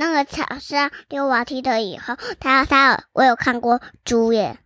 [0.00, 4.56] 那个桥上溜滑梯的以后，他他我有看过猪耶。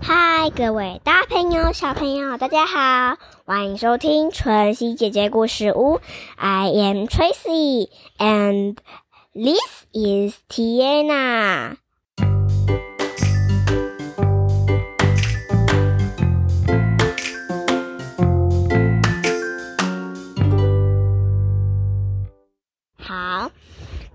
[0.00, 6.00] 嗨，各位大朋友、小朋友，大家好，欢迎收听春熙姐姐故事屋。
[6.36, 8.78] I am Tracy and
[9.34, 11.81] this is Tiana。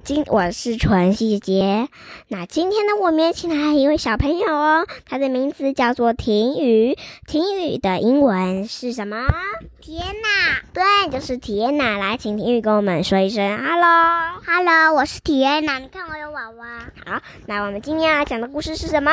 [0.08, 1.90] 今我是纯熙姐姐。
[2.30, 6.98] 那今天呢，我们也请来一位小朋友哦，他的名字叫做婷雨。
[7.28, 9.28] 婷雨的英文是什么？
[9.82, 11.98] 天呐对，就是铁娜。
[11.98, 14.40] 来，请婷雨跟我们说一声 “hello”。
[14.46, 15.78] ！Hello，我是铁娜。
[15.80, 16.80] 你看我有娃娃。
[17.06, 19.12] 好，那我们今天要讲的故事是什么？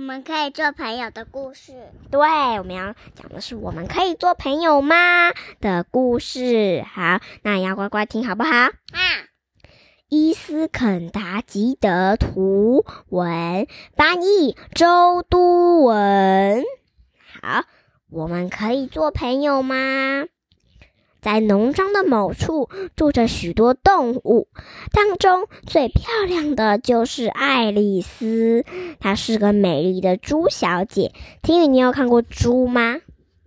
[0.00, 1.74] 我们可以做朋友的故事。
[2.10, 2.20] 对，
[2.58, 6.82] 我们要讲的是我们可以做朋友吗的故事。
[6.90, 8.50] 好，那你要乖乖听好不好？
[8.50, 8.70] 啊，
[10.08, 16.64] 伊斯肯达吉德图文翻译周都文。
[17.42, 17.64] 好，
[18.10, 20.24] 我们可以做朋友吗？
[21.20, 24.48] 在农庄的某处住着许多动物，
[24.92, 28.64] 当中最漂亮的就是爱丽丝，
[28.98, 31.12] 她是个美丽的猪小姐。
[31.42, 32.96] 听雨，你有看过猪吗？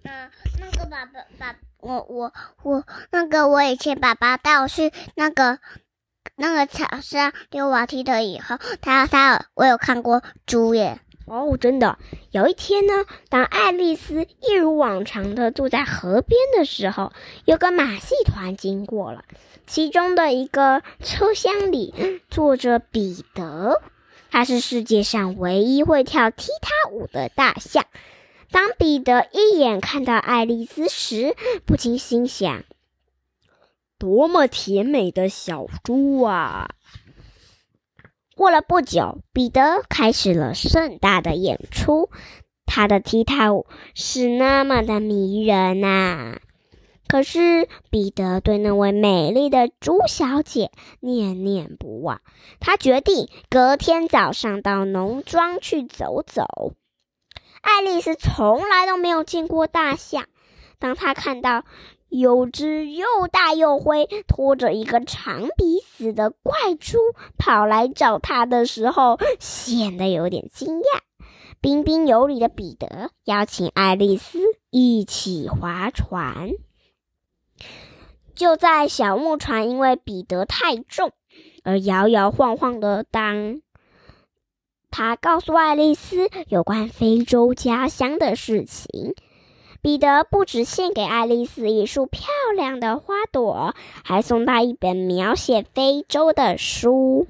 [0.04, 0.30] 嗯，
[0.60, 5.60] 那个爸爸爸，我我我，那个我以前爸爸带我去那个
[6.36, 11.00] 那个桥上溜滑梯的以后，他他我有看过猪耶。
[11.26, 11.98] 哦，真的。
[12.32, 12.94] 有一天呢，
[13.30, 17.14] 当爱丽丝一如往常的坐在河边的时候，
[17.46, 19.24] 有个马戏团经过了，
[19.66, 23.82] 其中的一个车厢里坐着彼得，
[24.30, 27.86] 他是世界上唯一会跳踢踏舞的大象。
[28.52, 31.36] 当彼得一眼看到爱丽丝时，
[31.66, 32.64] 不禁心想：
[33.98, 36.70] 多么甜美的小猪啊！
[38.36, 42.10] 过了不久，彼得开始了盛大的演出。
[42.66, 46.40] 他的踢踏舞是那么的迷人呐、
[47.08, 52.22] 可是彼得对那位美丽的猪小姐念念不忘。
[52.60, 56.74] 他决定隔天早上到农庄去走走。
[57.62, 60.26] 爱丽丝从来都没有见过大象，
[60.80, 61.64] 当她看到
[62.14, 67.00] 有只又大又灰、拖着一个长鼻子的怪猪
[67.40, 71.00] 跑来找他的时候，显得有点惊讶。
[71.60, 74.38] 彬彬有礼的彼得邀请爱丽丝
[74.70, 76.52] 一起划船。
[78.36, 81.14] 就在小木船因为彼得太重
[81.64, 83.62] 而摇摇晃晃的当，
[84.92, 89.16] 他告诉爱丽丝有关非洲家乡的事情。
[89.84, 92.24] 彼得不止献给爱丽丝一束漂
[92.56, 97.28] 亮的花朵，还送她一本描写非洲的书。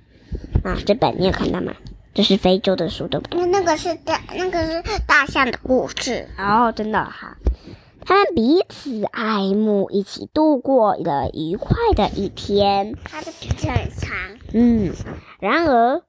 [0.64, 1.74] 啊，这本你有看到吗？
[2.14, 3.40] 这是非洲的书，对不对？
[3.40, 6.30] 那那个是大那个是大象的故事。
[6.38, 7.36] 哦，真的哈。
[8.06, 12.96] 他们彼此爱慕，一起度过了愉快的一天。
[13.04, 14.16] 他的鼻子很长。
[14.54, 14.94] 嗯，
[15.40, 16.04] 然而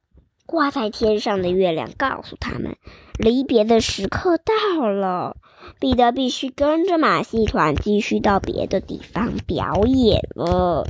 [0.55, 2.77] 挂在天上的月亮告诉他们，
[3.19, 5.37] 离别的时刻到了。
[5.81, 10.87] 彼得必须跟着马戏团继续到别的地方表演了。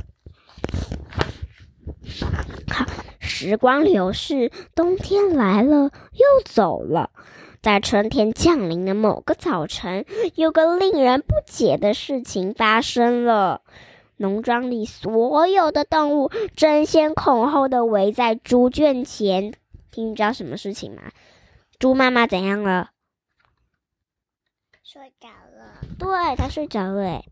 [2.69, 2.85] 好，
[3.19, 7.09] 时光流逝，冬天来了又走了。
[7.59, 10.05] 在春天降临的某个早晨，
[10.35, 13.61] 有个令人不解的事情发生了。
[14.17, 19.53] 农庄里所有的动物争先恐后的围在猪圈前。
[19.91, 21.03] 听你知道什么事情吗？
[21.79, 22.91] 猪妈妈怎样了？
[24.83, 25.81] 睡着了。
[25.99, 27.25] 对，它睡着了诶。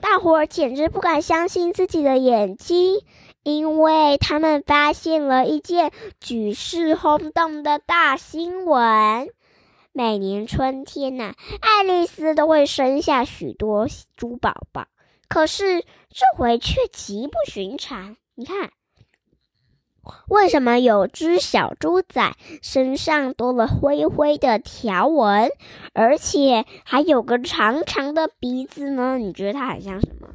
[0.00, 3.00] 大伙儿简直不敢相信自己的眼睛，
[3.42, 5.90] 因为他们发现了一件
[6.20, 9.28] 举世轰动的大新闻。
[9.92, 14.86] 每年春天呐、爱丽丝都会生下许多猪宝宝，
[15.28, 18.16] 可是这回却极不寻常。
[18.34, 18.70] 你看，
[20.28, 25.50] 为什么有只小猪仔身上多了灰灰的条纹，
[25.92, 29.18] 而且还有个长长的鼻子呢？
[29.18, 30.28] 你觉得它很像什么？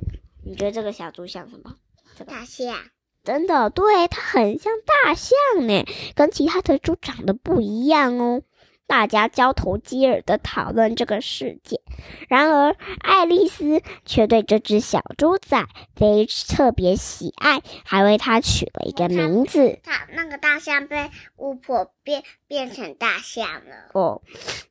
[0.46, 1.76] 你觉得这个小猪像什么？
[2.16, 2.76] 这个大象。
[3.24, 8.42] 真的，对，它很像大象呢，跟其他的猪长得不一样哦。
[8.88, 11.80] 大家交头接耳地讨论这个事件。
[12.28, 15.66] 然而，爱丽丝却对这只小猪仔
[15.96, 19.80] 非特别喜爱，还为它取了一个名字。
[19.84, 23.90] 它那个大象被巫婆变变成大象了。
[23.94, 24.22] 哦，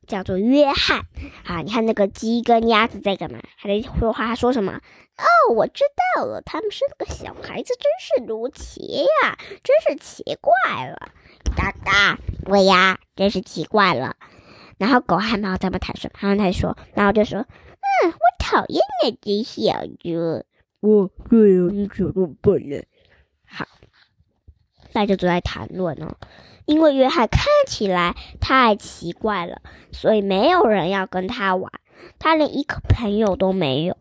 [0.07, 1.05] 叫做约翰。
[1.45, 3.39] 啊，你看那个鸡跟鸭子在干嘛？
[3.57, 4.27] 还在说话？
[4.27, 4.79] 他说什么？
[5.17, 5.83] 哦，我知
[6.15, 11.11] 道了，他们生了个小孩子，真是如奇呀，真是奇怪了。
[11.55, 14.15] 嘎嘎，对呀，真是奇怪了。
[14.77, 16.13] 然后狗和猫在那谈什么？
[16.19, 17.39] 他们在说，然后就说
[18.03, 20.43] ：“嗯，我讨厌那只小猪。”
[20.81, 22.81] 哦，对呀，你怎么笨呢？
[23.45, 23.65] 好，
[24.91, 26.17] 大家都在谈论哦。
[26.65, 29.61] 因为约翰看起来太奇怪了，
[29.91, 31.71] 所以没有人要跟他玩。
[32.19, 33.95] 他连一个朋友都没有。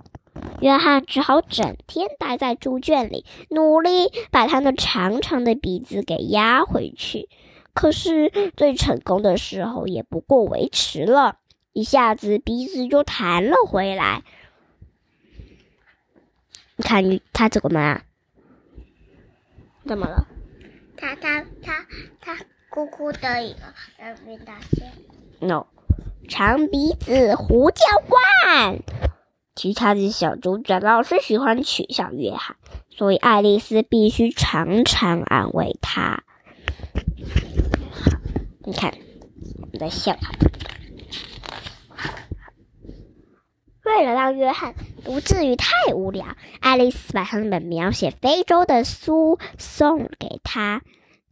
[0.60, 7.28] 约翰只好整天待在猪圈里，努力把他那长长的鼻子给压回去。
[7.74, 11.38] 可是最成功的时候也不过维持了
[11.72, 14.22] 一下子，鼻子就弹了回来。
[16.76, 18.02] 你看，你他怎么了？
[19.86, 20.26] 怎么了？
[20.96, 21.86] 他他他
[22.20, 22.36] 他
[22.70, 23.60] 咕咕的一个
[24.00, 24.88] 要变大象。
[25.40, 25.66] no，
[26.28, 28.78] 长鼻子胡教官。
[29.54, 32.56] 其他的小猪仔老是喜欢取笑约翰，
[32.88, 36.22] 所以爱丽丝必须常常安慰他。
[38.64, 38.94] 你看，
[39.72, 40.30] 我在笑他。
[43.84, 44.74] 为了让约翰
[45.04, 46.24] 不至于太无聊，
[46.60, 50.82] 爱丽丝把他们描写非洲的书送给他。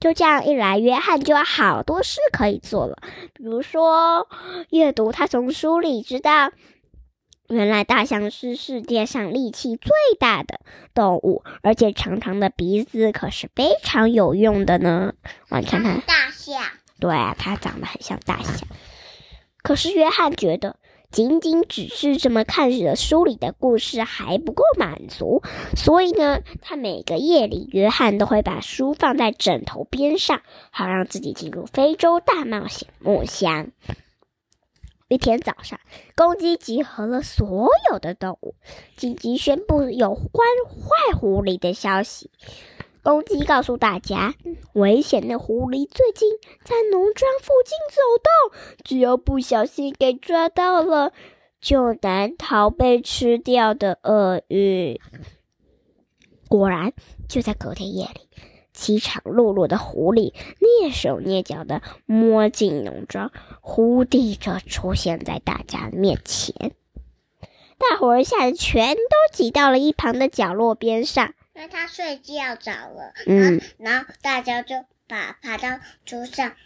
[0.01, 2.99] 就这样一来，约翰就有好多事可以做了，
[3.35, 4.27] 比如说
[4.71, 5.13] 阅读。
[5.13, 6.51] 他从书里知道，
[7.49, 10.61] 原来大象是世界上力气最大的
[10.93, 15.13] 动物，而且长长的鼻子可是非常有用的呢。
[15.51, 16.63] 我看看，大象。
[17.01, 18.69] 对啊，它长得很像大象。
[19.63, 20.77] 可是约翰觉得，
[21.11, 25.43] 仅仅只是这么看着书里的故事还不够满足，
[25.77, 33.73] 所以呢，他每个夜里，约翰都会把书放在枕头边上，好让自己进入非洲大冒险梦乡。
[35.09, 35.81] 一天早上，
[36.15, 38.55] 公鸡集合了所有的动物，
[38.97, 42.31] 紧急宣布有关坏狐狸的消息。
[43.03, 44.35] 公鸡告诉大家，
[44.75, 46.33] 危险的狐狸最近
[46.65, 51.13] 在农庄附近走动，只要不小心给抓到了，
[51.61, 55.01] 就难逃被吃掉的厄运。
[56.49, 56.93] 果然，
[57.27, 58.29] 就在隔天夜里，
[58.75, 63.33] 饥肠辘辘的狐狸蹑手蹑脚的摸进农庄，
[63.63, 66.73] 忽地着出现在大家面前。
[67.79, 69.03] 大伙儿吓得全都
[69.33, 71.33] 挤到了一旁的角落边上。
[71.61, 74.77] 因为他睡觉早了，嗯，然后大家就
[75.07, 76.57] 把爬到桌上，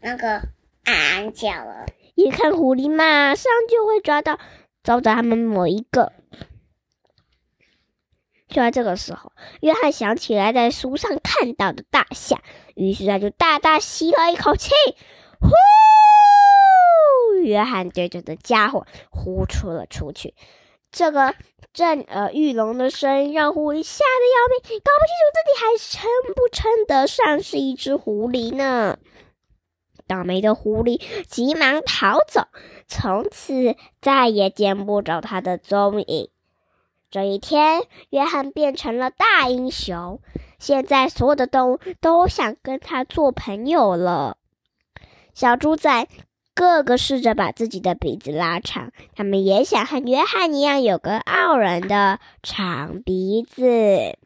[0.00, 0.42] 那个
[0.84, 1.86] 安安脚了。
[2.14, 4.38] 一看狐狸，马上就会抓到
[4.82, 6.12] 找找他们某一个。
[8.48, 9.32] 就在这个时候，
[9.62, 12.38] 约翰想起来在书上看到的大象，
[12.74, 14.72] 于是他就大大吸了一口气，
[15.40, 15.48] 呼！
[17.44, 20.34] 约翰对着的家伙呼出了出去。
[20.94, 21.34] 这个
[21.72, 28.98] 震耳欲聋的声音让狐狸吓得要命，搞不清楚自己还称不称得上是一只狐狸呢。
[30.06, 32.46] 倒霉的狐狸急忙逃走，
[32.86, 36.30] 从此再也见不着他的踪影。
[37.10, 40.20] 这一天，约翰变成了大英雄，
[40.60, 44.36] 现在所有的动物都想跟他做朋友了。
[45.32, 46.06] 小猪仔
[46.54, 54.16] 个个试着把自己的鼻子拉长，他们也想和约翰一样有个傲人的长鼻子。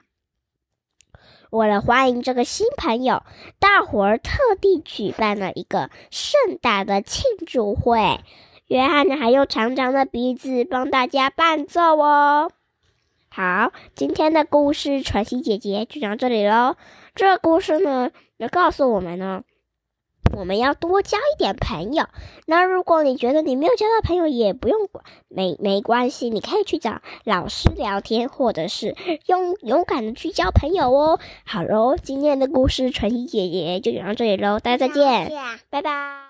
[1.50, 3.22] 为了欢迎这个新朋友，
[3.58, 8.20] 大伙儿特地举办了一个盛大的庆祝会。
[8.66, 12.50] 约翰呢，还用长长的鼻子帮大家伴奏哦。
[13.30, 16.76] 好，今天的故事传奇姐姐就讲到这里喽。
[17.14, 19.42] 这故事呢，要告诉我们呢，
[20.36, 22.04] 我们要多交一点朋友。
[22.46, 28.94] 那如果你觉得你没有交到朋友，也不用管，没没关系，你可以去找老师聊天，或者是
[29.26, 31.18] 勇勇敢的去交朋友哦。
[31.44, 36.27] 好喽，今天的故事纯一姐姐就讲到这里喽，大家再见，下拜拜。